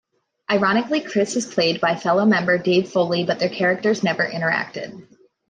Ironically, 0.49 1.01
Chris 1.01 1.35
is 1.35 1.45
played 1.45 1.79
by 1.79 1.93
fellow 1.95 2.25
member 2.25 2.57
Dave 2.57 2.89
Foley, 2.89 3.23
but 3.23 3.37
their 3.37 3.49
characters 3.49 4.01
never 4.01 4.27
interacted. 4.27 5.05